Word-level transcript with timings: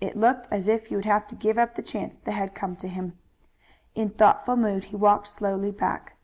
It 0.00 0.16
looked 0.16 0.48
as 0.50 0.66
if 0.66 0.86
he 0.86 0.96
would 0.96 1.04
have 1.04 1.28
to 1.28 1.36
give 1.36 1.56
up 1.56 1.76
the 1.76 1.80
chance 1.82 2.16
that 2.16 2.32
had 2.32 2.52
come 2.52 2.74
to 2.78 2.88
him. 2.88 3.16
In 3.94 4.10
thoughtful 4.10 4.56
mood 4.56 4.82
he 4.90 4.96
walked 4.96 5.28
slowly 5.28 5.70
back. 5.70 6.16